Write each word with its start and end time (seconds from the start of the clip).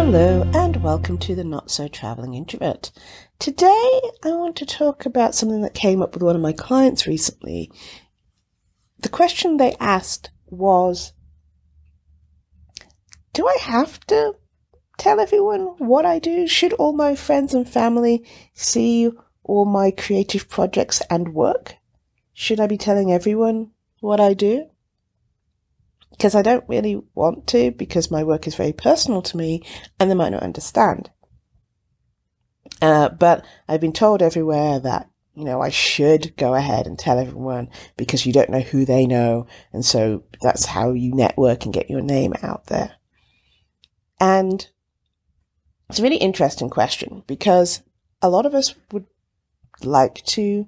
Hello, 0.00 0.48
and 0.54 0.80
welcome 0.84 1.18
to 1.18 1.34
the 1.34 1.42
Not 1.42 1.72
So 1.72 1.88
Traveling 1.88 2.34
Introvert. 2.34 2.92
Today, 3.40 4.00
I 4.22 4.30
want 4.30 4.54
to 4.56 4.64
talk 4.64 5.04
about 5.04 5.34
something 5.34 5.60
that 5.62 5.74
came 5.74 6.02
up 6.02 6.14
with 6.14 6.22
one 6.22 6.36
of 6.36 6.40
my 6.40 6.52
clients 6.52 7.08
recently. 7.08 7.68
The 9.00 9.08
question 9.08 9.56
they 9.56 9.74
asked 9.80 10.30
was 10.46 11.14
Do 13.32 13.48
I 13.48 13.58
have 13.60 13.98
to 14.06 14.36
tell 14.98 15.18
everyone 15.18 15.74
what 15.78 16.06
I 16.06 16.20
do? 16.20 16.46
Should 16.46 16.74
all 16.74 16.92
my 16.92 17.16
friends 17.16 17.52
and 17.52 17.68
family 17.68 18.24
see 18.54 19.10
all 19.42 19.64
my 19.64 19.90
creative 19.90 20.48
projects 20.48 21.02
and 21.10 21.34
work? 21.34 21.74
Should 22.32 22.60
I 22.60 22.68
be 22.68 22.78
telling 22.78 23.12
everyone 23.12 23.72
what 23.98 24.20
I 24.20 24.32
do? 24.32 24.68
Because 26.10 26.34
I 26.34 26.42
don't 26.42 26.64
really 26.68 27.00
want 27.14 27.46
to, 27.48 27.70
because 27.70 28.10
my 28.10 28.24
work 28.24 28.46
is 28.46 28.54
very 28.54 28.72
personal 28.72 29.22
to 29.22 29.36
me 29.36 29.62
and 30.00 30.10
they 30.10 30.14
might 30.14 30.30
not 30.32 30.42
understand. 30.42 31.10
Uh, 32.80 33.08
but 33.08 33.44
I've 33.68 33.80
been 33.80 33.92
told 33.92 34.22
everywhere 34.22 34.78
that, 34.80 35.10
you 35.34 35.44
know, 35.44 35.60
I 35.60 35.68
should 35.68 36.36
go 36.36 36.54
ahead 36.54 36.86
and 36.86 36.98
tell 36.98 37.18
everyone 37.18 37.68
because 37.96 38.26
you 38.26 38.32
don't 38.32 38.50
know 38.50 38.60
who 38.60 38.84
they 38.84 39.06
know. 39.06 39.46
And 39.72 39.84
so 39.84 40.24
that's 40.42 40.66
how 40.66 40.92
you 40.92 41.14
network 41.14 41.64
and 41.64 41.74
get 41.74 41.90
your 41.90 42.00
name 42.00 42.34
out 42.42 42.66
there. 42.66 42.96
And 44.20 44.68
it's 45.88 46.00
a 46.00 46.02
really 46.02 46.16
interesting 46.16 46.70
question 46.70 47.22
because 47.26 47.82
a 48.20 48.28
lot 48.28 48.46
of 48.46 48.54
us 48.54 48.74
would 48.92 49.06
like 49.82 50.24
to 50.26 50.66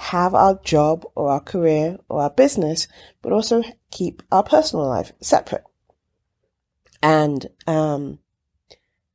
have 0.00 0.34
our 0.34 0.58
job 0.64 1.04
or 1.14 1.30
our 1.30 1.40
career 1.40 1.98
or 2.08 2.22
our 2.22 2.30
business, 2.30 2.88
but 3.22 3.32
also 3.32 3.62
keep 3.90 4.22
our 4.32 4.42
personal 4.42 4.88
life 4.88 5.12
separate. 5.20 5.64
And 7.02 7.46
um, 7.66 8.18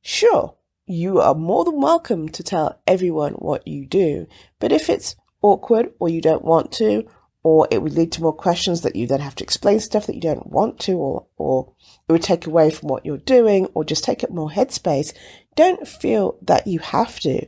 sure, 0.00 0.56
you 0.86 1.20
are 1.20 1.34
more 1.34 1.64
than 1.64 1.80
welcome 1.80 2.28
to 2.30 2.42
tell 2.42 2.80
everyone 2.86 3.32
what 3.32 3.66
you 3.66 3.86
do, 3.86 4.26
but 4.58 4.72
if 4.72 4.88
it's 4.88 5.16
awkward 5.42 5.92
or 5.98 6.08
you 6.08 6.20
don't 6.20 6.44
want 6.44 6.72
to, 6.72 7.06
or 7.42 7.68
it 7.70 7.80
would 7.80 7.92
lead 7.92 8.10
to 8.12 8.22
more 8.22 8.32
questions 8.32 8.80
that 8.82 8.96
you 8.96 9.06
then 9.06 9.20
have 9.20 9.36
to 9.36 9.44
explain 9.44 9.78
stuff 9.78 10.06
that 10.06 10.14
you 10.14 10.20
don't 10.20 10.50
want 10.50 10.80
to, 10.80 10.92
or, 10.92 11.26
or 11.36 11.72
it 12.08 12.12
would 12.12 12.22
take 12.22 12.46
away 12.46 12.70
from 12.70 12.88
what 12.88 13.06
you're 13.06 13.18
doing, 13.18 13.66
or 13.74 13.84
just 13.84 14.02
take 14.02 14.24
up 14.24 14.30
more 14.30 14.50
headspace, 14.50 15.12
don't 15.54 15.86
feel 15.86 16.38
that 16.42 16.66
you 16.66 16.78
have 16.80 17.20
to. 17.20 17.46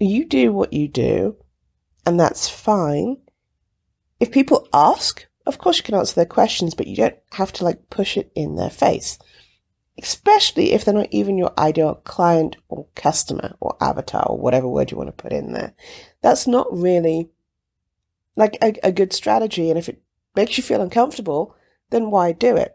You 0.00 0.24
do 0.24 0.52
what 0.52 0.72
you 0.72 0.88
do, 0.88 1.36
and 2.08 2.18
that's 2.18 2.48
fine. 2.48 3.18
If 4.18 4.32
people 4.32 4.66
ask, 4.72 5.26
of 5.44 5.58
course 5.58 5.76
you 5.76 5.82
can 5.82 5.94
answer 5.94 6.14
their 6.14 6.24
questions, 6.24 6.74
but 6.74 6.86
you 6.86 6.96
don't 6.96 7.18
have 7.32 7.52
to 7.52 7.64
like 7.64 7.90
push 7.90 8.16
it 8.16 8.32
in 8.34 8.56
their 8.56 8.70
face. 8.70 9.18
Especially 9.98 10.72
if 10.72 10.86
they're 10.86 10.94
not 10.94 11.12
even 11.12 11.36
your 11.36 11.52
ideal 11.58 11.96
client 11.96 12.56
or 12.70 12.86
customer 12.94 13.56
or 13.60 13.76
avatar 13.78 14.24
or 14.26 14.38
whatever 14.38 14.66
word 14.66 14.90
you 14.90 14.96
want 14.96 15.08
to 15.08 15.22
put 15.22 15.34
in 15.34 15.52
there. 15.52 15.74
That's 16.22 16.46
not 16.46 16.66
really 16.72 17.28
like 18.34 18.56
a, 18.62 18.74
a 18.82 18.90
good 18.90 19.12
strategy. 19.12 19.68
And 19.68 19.78
if 19.78 19.90
it 19.90 20.00
makes 20.34 20.56
you 20.56 20.62
feel 20.62 20.80
uncomfortable, 20.80 21.54
then 21.90 22.10
why 22.10 22.32
do 22.32 22.56
it? 22.56 22.74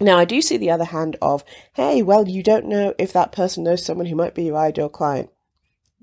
Now, 0.00 0.18
I 0.18 0.24
do 0.24 0.42
see 0.42 0.56
the 0.56 0.72
other 0.72 0.86
hand 0.86 1.16
of, 1.22 1.44
hey, 1.74 2.02
well, 2.02 2.26
you 2.26 2.42
don't 2.42 2.66
know 2.66 2.94
if 2.98 3.12
that 3.12 3.30
person 3.30 3.62
knows 3.62 3.84
someone 3.84 4.06
who 4.06 4.16
might 4.16 4.34
be 4.34 4.42
your 4.42 4.56
ideal 4.56 4.88
client. 4.88 5.30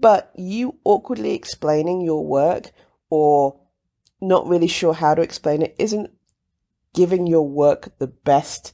But 0.01 0.31
you 0.35 0.79
awkwardly 0.83 1.33
explaining 1.33 2.01
your 2.01 2.25
work 2.25 2.71
or 3.09 3.59
not 4.19 4.47
really 4.47 4.67
sure 4.67 4.93
how 4.93 5.15
to 5.15 5.21
explain 5.21 5.61
it 5.61 5.75
isn't 5.77 6.11
giving 6.93 7.27
your 7.27 7.47
work 7.47 7.97
the 7.99 8.07
best 8.07 8.73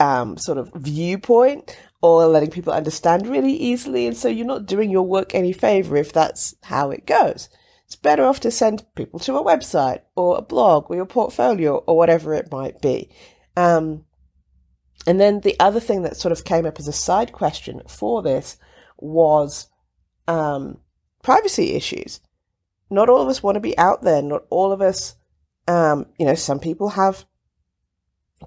um, 0.00 0.38
sort 0.38 0.58
of 0.58 0.72
viewpoint 0.74 1.76
or 2.00 2.26
letting 2.26 2.50
people 2.50 2.72
understand 2.72 3.26
really 3.26 3.52
easily. 3.52 4.06
And 4.06 4.16
so 4.16 4.28
you're 4.28 4.46
not 4.46 4.66
doing 4.66 4.90
your 4.90 5.06
work 5.06 5.34
any 5.34 5.52
favor 5.52 5.96
if 5.96 6.12
that's 6.12 6.54
how 6.64 6.90
it 6.90 7.06
goes. 7.06 7.48
It's 7.86 7.96
better 7.96 8.24
off 8.24 8.40
to 8.40 8.50
send 8.50 8.84
people 8.94 9.18
to 9.20 9.36
a 9.36 9.44
website 9.44 10.00
or 10.14 10.38
a 10.38 10.42
blog 10.42 10.90
or 10.90 10.96
your 10.96 11.06
portfolio 11.06 11.78
or 11.78 11.96
whatever 11.96 12.34
it 12.34 12.52
might 12.52 12.80
be. 12.80 13.10
Um, 13.56 14.04
and 15.06 15.18
then 15.18 15.40
the 15.40 15.58
other 15.58 15.80
thing 15.80 16.02
that 16.02 16.16
sort 16.16 16.32
of 16.32 16.44
came 16.44 16.66
up 16.66 16.78
as 16.78 16.86
a 16.86 16.92
side 16.92 17.32
question 17.32 17.80
for 17.88 18.22
this 18.22 18.58
was 18.98 19.68
um, 20.26 20.78
privacy 21.22 21.74
issues. 21.74 22.20
Not 22.90 23.08
all 23.08 23.22
of 23.22 23.28
us 23.28 23.42
want 23.42 23.56
to 23.56 23.60
be 23.60 23.76
out 23.78 24.02
there. 24.02 24.22
Not 24.22 24.44
all 24.50 24.72
of 24.72 24.80
us, 24.80 25.14
um, 25.66 26.06
you 26.18 26.26
know, 26.26 26.34
some 26.34 26.58
people 26.58 26.90
have 26.90 27.24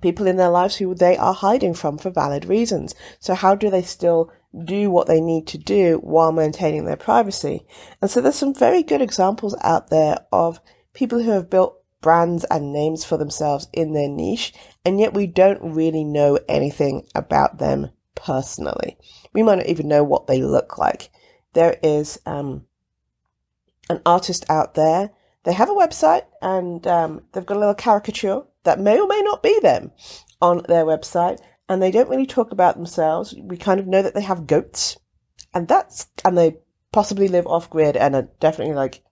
people 0.02 0.26
in 0.26 0.38
their 0.38 0.50
lives 0.50 0.78
who 0.78 0.96
they 0.96 1.18
are 1.18 1.34
hiding 1.34 1.74
from 1.74 1.98
for 1.98 2.10
valid 2.10 2.46
reasons. 2.46 2.96
So 3.20 3.34
how 3.34 3.56
do 3.56 3.70
they 3.70 3.82
still 3.82 4.32
do 4.66 4.90
what 4.90 5.08
they 5.08 5.22
need 5.22 5.48
to 5.48 5.58
do 5.58 6.00
while 6.04 6.32
maintaining 6.32 6.86
their 6.86 6.98
privacy? 6.98 7.66
And 8.02 8.10
so 8.10 8.22
there's 8.22 8.36
some 8.36 8.54
very 8.54 8.84
good 8.84 9.02
examples 9.02 9.56
out 9.62 9.90
there 9.90 10.26
of 10.32 10.60
people 10.94 11.22
who 11.22 11.32
have 11.32 11.50
built 11.50 11.78
brands 12.02 12.46
and 12.46 12.74
names 12.74 13.06
for 13.06 13.18
themselves 13.18 13.68
in 13.74 13.94
their 13.94 14.10
niche, 14.10 14.54
and 14.84 15.00
yet 15.00 15.14
we 15.14 15.28
don't 15.28 15.62
really 15.62 16.04
know 16.04 16.40
anything 16.50 17.06
about 17.14 17.60
them 17.60 17.92
personally. 18.16 18.98
We 19.34 19.44
might 19.44 19.56
not 19.56 19.68
even 19.68 19.88
know 19.88 20.04
what 20.04 20.28
they 20.28 20.42
look 20.42 20.78
like. 20.78 21.10
There 21.54 21.78
is 21.84 22.20
um, 22.26 22.66
an 23.90 24.02
artist 24.06 24.50
out 24.50 24.76
there. 24.76 25.12
They 25.44 25.54
have 25.54 25.70
a 25.70 25.74
website 25.74 26.26
and 26.42 26.86
um, 26.88 27.22
they've 27.32 27.46
got 27.46 27.58
a 27.58 27.60
little 27.60 27.76
caricature 27.76 28.44
that 28.64 28.80
may 28.80 29.00
or 29.00 29.08
may 29.08 29.22
not 29.22 29.44
be 29.44 29.60
them 29.60 29.92
on 30.42 30.64
their 30.68 30.86
website, 30.86 31.40
and 31.70 31.82
they 31.82 31.92
don't 31.92 32.10
really 32.10 32.26
talk 32.26 32.52
about 32.52 32.76
themselves. 32.76 33.36
We 33.42 33.58
kind 33.58 33.80
of 33.80 33.88
know 33.88 34.02
that 34.02 34.14
they 34.14 34.22
have 34.22 34.48
goats, 34.48 34.98
and 35.54 35.68
that's 35.68 36.08
and 36.26 36.38
they 36.38 36.58
possibly 36.92 37.28
live 37.28 37.48
off 37.48 37.70
grid 37.70 37.96
and 37.96 38.16
are 38.16 38.30
definitely 38.40 38.76
like 38.76 39.04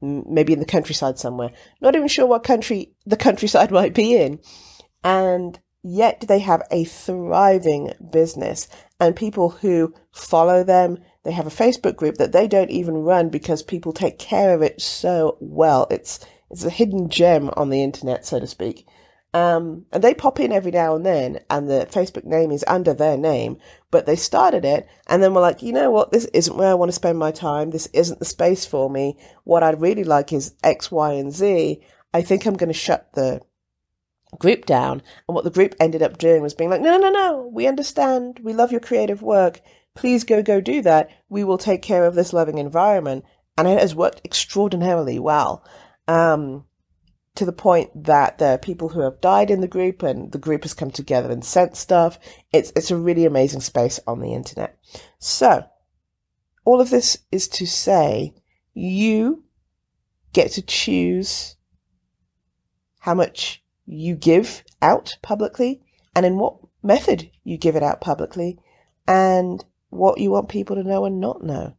maybe 0.00 0.52
in 0.52 0.58
the 0.58 0.66
countryside 0.66 1.18
somewhere. 1.18 1.50
Not 1.80 1.96
even 1.96 2.08
sure 2.08 2.26
what 2.26 2.44
country 2.44 2.92
the 3.06 3.16
countryside 3.16 3.70
might 3.70 3.94
be 3.94 4.14
in, 4.14 4.40
and 5.02 5.58
yet 5.86 6.24
they 6.26 6.40
have 6.40 6.62
a 6.70 6.84
thriving 6.84 7.92
business 8.10 8.66
and 8.98 9.14
people 9.14 9.50
who 9.50 9.94
follow 10.10 10.64
them. 10.64 10.98
They 11.22 11.30
have 11.32 11.46
a 11.46 11.50
Facebook 11.50 11.96
group 11.96 12.16
that 12.16 12.32
they 12.32 12.48
don't 12.48 12.70
even 12.70 12.94
run 12.94 13.28
because 13.28 13.62
people 13.62 13.92
take 13.92 14.18
care 14.18 14.54
of 14.54 14.62
it 14.62 14.80
so 14.80 15.36
well. 15.40 15.86
It's 15.90 16.18
it's 16.50 16.64
a 16.64 16.70
hidden 16.70 17.08
gem 17.08 17.50
on 17.56 17.70
the 17.70 17.82
internet, 17.82 18.26
so 18.26 18.40
to 18.40 18.46
speak. 18.46 18.86
Um, 19.34 19.84
and 19.92 20.02
they 20.02 20.14
pop 20.14 20.40
in 20.40 20.52
every 20.52 20.70
now 20.70 20.94
and 20.96 21.04
then, 21.04 21.40
and 21.50 21.68
the 21.68 21.86
Facebook 21.90 22.24
name 22.24 22.50
is 22.50 22.64
under 22.66 22.94
their 22.94 23.16
name, 23.16 23.58
but 23.90 24.06
they 24.06 24.16
started 24.16 24.64
it, 24.64 24.88
and 25.08 25.22
then 25.22 25.34
we're 25.34 25.40
like, 25.40 25.62
you 25.62 25.72
know 25.72 25.90
what, 25.90 26.10
this 26.10 26.24
isn't 26.26 26.56
where 26.56 26.70
I 26.70 26.74
want 26.74 26.88
to 26.88 26.94
spend 26.94 27.18
my 27.18 27.32
time. 27.32 27.70
This 27.70 27.86
isn't 27.92 28.18
the 28.18 28.24
space 28.24 28.64
for 28.64 28.88
me. 28.88 29.18
What 29.44 29.62
I'd 29.62 29.80
really 29.80 30.04
like 30.04 30.32
is 30.32 30.54
X, 30.64 30.90
Y, 30.90 31.12
and 31.12 31.32
Z. 31.32 31.82
I 32.14 32.22
think 32.22 32.46
I'm 32.46 32.56
going 32.56 32.68
to 32.70 32.72
shut 32.72 33.12
the 33.12 33.42
group 34.38 34.66
down. 34.66 35.02
And 35.28 35.34
what 35.34 35.44
the 35.44 35.50
group 35.50 35.74
ended 35.80 36.02
up 36.02 36.18
doing 36.18 36.42
was 36.42 36.54
being 36.54 36.70
like, 36.70 36.80
no, 36.80 36.98
no, 36.98 37.10
no, 37.10 37.10
no. 37.10 37.50
we 37.52 37.66
understand. 37.66 38.40
We 38.42 38.52
love 38.52 38.72
your 38.72 38.80
creative 38.80 39.22
work. 39.22 39.60
Please 39.94 40.24
go, 40.24 40.42
go 40.42 40.60
do 40.60 40.82
that. 40.82 41.10
We 41.28 41.44
will 41.44 41.58
take 41.58 41.82
care 41.82 42.04
of 42.04 42.14
this 42.14 42.32
loving 42.32 42.58
environment. 42.58 43.24
And 43.56 43.66
it 43.66 43.80
has 43.80 43.94
worked 43.94 44.20
extraordinarily 44.24 45.18
well 45.18 45.64
um, 46.08 46.66
to 47.36 47.46
the 47.46 47.52
point 47.52 48.04
that 48.04 48.38
there 48.38 48.54
are 48.54 48.58
people 48.58 48.90
who 48.90 49.00
have 49.00 49.20
died 49.20 49.50
in 49.50 49.60
the 49.60 49.68
group 49.68 50.02
and 50.02 50.30
the 50.32 50.38
group 50.38 50.62
has 50.64 50.74
come 50.74 50.90
together 50.90 51.30
and 51.30 51.44
sent 51.44 51.76
stuff. 51.76 52.18
It's, 52.52 52.72
it's 52.76 52.90
a 52.90 52.96
really 52.96 53.24
amazing 53.24 53.60
space 53.60 53.98
on 54.06 54.20
the 54.20 54.34
internet. 54.34 54.78
So, 55.18 55.64
all 56.64 56.80
of 56.80 56.90
this 56.90 57.18
is 57.30 57.48
to 57.48 57.66
say 57.66 58.34
you 58.74 59.44
get 60.32 60.50
to 60.52 60.62
choose 60.62 61.56
how 62.98 63.14
much 63.14 63.62
you 63.86 64.14
give 64.14 64.62
out 64.82 65.16
publicly 65.22 65.80
and 66.14 66.26
in 66.26 66.36
what 66.36 66.56
method 66.82 67.30
you 67.44 67.56
give 67.56 67.76
it 67.76 67.82
out 67.82 68.00
publicly 68.00 68.58
and 69.06 69.64
what 69.90 70.18
you 70.18 70.30
want 70.30 70.48
people 70.48 70.76
to 70.76 70.82
know 70.82 71.04
and 71.04 71.20
not 71.20 71.42
know. 71.42 71.74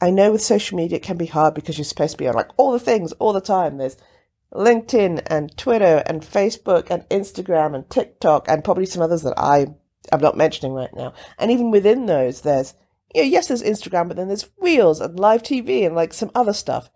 I 0.00 0.10
know 0.10 0.32
with 0.32 0.42
social 0.42 0.76
media 0.76 0.96
it 0.96 1.02
can 1.02 1.16
be 1.16 1.26
hard 1.26 1.54
because 1.54 1.78
you're 1.78 1.84
supposed 1.84 2.12
to 2.12 2.18
be 2.18 2.28
on 2.28 2.34
like 2.34 2.50
all 2.56 2.72
the 2.72 2.78
things 2.78 3.12
all 3.12 3.32
the 3.32 3.40
time. 3.40 3.78
There's 3.78 3.96
LinkedIn 4.52 5.26
and 5.26 5.56
Twitter 5.56 6.02
and 6.06 6.22
Facebook 6.22 6.90
and 6.90 7.08
Instagram 7.08 7.74
and 7.74 7.88
TikTok 7.88 8.48
and 8.48 8.64
probably 8.64 8.86
some 8.86 9.02
others 9.02 9.22
that 9.22 9.38
I 9.38 9.66
am 10.12 10.20
not 10.20 10.36
mentioning 10.36 10.72
right 10.72 10.94
now. 10.94 11.14
And 11.38 11.50
even 11.50 11.70
within 11.70 12.06
those, 12.06 12.42
there's, 12.42 12.74
you 13.14 13.22
know, 13.22 13.28
yes, 13.28 13.48
there's 13.48 13.62
Instagram, 13.62 14.08
but 14.08 14.16
then 14.16 14.28
there's 14.28 14.50
Reels 14.58 15.00
and 15.00 15.18
live 15.18 15.42
TV 15.42 15.86
and 15.86 15.94
like 15.94 16.12
some 16.12 16.30
other 16.34 16.52
stuff. 16.52 16.90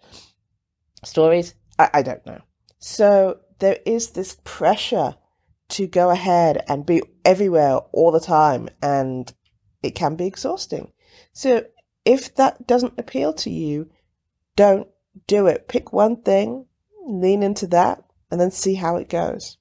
Stories? 1.02 1.54
I, 1.78 1.90
I 1.94 2.02
don't 2.02 2.24
know. 2.26 2.42
So 2.78 3.40
there 3.60 3.78
is 3.86 4.10
this 4.10 4.36
pressure 4.44 5.14
to 5.70 5.86
go 5.86 6.10
ahead 6.10 6.62
and 6.68 6.84
be 6.84 7.02
everywhere 7.24 7.76
all 7.92 8.10
the 8.10 8.20
time 8.20 8.68
and 8.82 9.32
it 9.82 9.94
can 9.94 10.16
be 10.16 10.26
exhausting. 10.26 10.92
So 11.32 11.64
if 12.04 12.34
that 12.36 12.66
doesn't 12.66 12.98
appeal 12.98 13.32
to 13.34 13.50
you, 13.50 13.90
don't 14.56 14.88
do 15.26 15.46
it. 15.46 15.68
Pick 15.68 15.92
one 15.92 16.22
thing, 16.22 16.66
lean 17.06 17.42
into 17.42 17.66
that, 17.68 18.02
and 18.30 18.40
then 18.40 18.50
see 18.50 18.74
how 18.74 18.96
it 18.96 19.08
goes. 19.08 19.56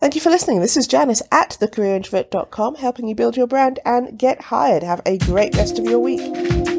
Thank 0.00 0.14
you 0.14 0.20
for 0.20 0.30
listening. 0.30 0.60
This 0.60 0.76
is 0.76 0.86
Janice 0.86 1.22
at 1.32 1.56
thecareerintrovert.com, 1.60 2.76
helping 2.76 3.08
you 3.08 3.14
build 3.14 3.36
your 3.36 3.46
brand 3.46 3.80
and 3.84 4.18
get 4.18 4.40
hired. 4.42 4.82
Have 4.82 5.02
a 5.06 5.18
great 5.18 5.56
rest 5.56 5.78
of 5.78 5.84
your 5.84 6.00
week. 6.00 6.73